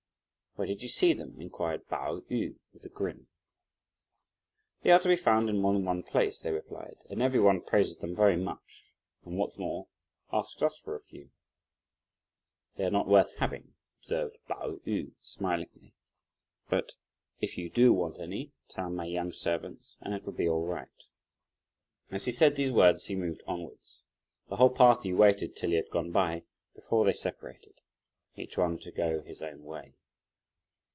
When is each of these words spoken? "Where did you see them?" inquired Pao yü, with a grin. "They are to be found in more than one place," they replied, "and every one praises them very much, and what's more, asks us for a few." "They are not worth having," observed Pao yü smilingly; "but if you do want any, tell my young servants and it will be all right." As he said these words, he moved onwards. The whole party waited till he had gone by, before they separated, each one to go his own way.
"Where 0.55 0.67
did 0.67 0.81
you 0.81 0.89
see 0.89 1.13
them?" 1.13 1.39
inquired 1.39 1.87
Pao 1.87 2.19
yü, 2.29 2.59
with 2.73 2.83
a 2.83 2.89
grin. 2.89 3.27
"They 4.81 4.91
are 4.91 4.99
to 4.99 5.07
be 5.07 5.15
found 5.15 5.47
in 5.49 5.61
more 5.61 5.71
than 5.71 5.85
one 5.85 6.03
place," 6.03 6.41
they 6.41 6.51
replied, 6.51 6.97
"and 7.09 7.21
every 7.21 7.39
one 7.39 7.61
praises 7.61 7.99
them 7.99 8.13
very 8.13 8.35
much, 8.35 8.83
and 9.23 9.37
what's 9.37 9.57
more, 9.57 9.87
asks 10.29 10.61
us 10.61 10.77
for 10.77 10.93
a 10.93 10.99
few." 11.01 11.31
"They 12.75 12.83
are 12.83 12.91
not 12.91 13.07
worth 13.07 13.33
having," 13.37 13.75
observed 14.01 14.39
Pao 14.49 14.75
yü 14.85 15.13
smilingly; 15.21 15.93
"but 16.67 16.95
if 17.39 17.57
you 17.57 17.69
do 17.69 17.93
want 17.93 18.19
any, 18.19 18.51
tell 18.67 18.89
my 18.89 19.05
young 19.05 19.31
servants 19.31 19.97
and 20.01 20.13
it 20.13 20.25
will 20.25 20.33
be 20.33 20.49
all 20.49 20.65
right." 20.65 21.03
As 22.11 22.25
he 22.25 22.31
said 22.33 22.57
these 22.57 22.73
words, 22.73 23.05
he 23.05 23.15
moved 23.15 23.41
onwards. 23.47 24.03
The 24.49 24.57
whole 24.57 24.69
party 24.69 25.13
waited 25.13 25.55
till 25.55 25.69
he 25.69 25.77
had 25.77 25.89
gone 25.89 26.11
by, 26.11 26.43
before 26.75 27.05
they 27.05 27.13
separated, 27.13 27.79
each 28.35 28.57
one 28.57 28.77
to 28.79 28.91
go 28.91 29.21
his 29.21 29.41
own 29.41 29.63
way. 29.63 29.95